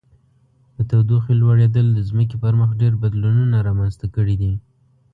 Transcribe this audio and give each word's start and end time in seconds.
د 0.75 0.77
تودوخې 0.89 1.33
لوړیدل 1.41 1.87
د 1.93 1.99
ځمکې 2.09 2.35
پر 2.43 2.53
مخ 2.59 2.69
ډیر 2.81 2.93
بدلونونه 3.01 3.57
رامنځته 3.67 4.05
کړي 4.15 4.35
دي. 4.41 4.53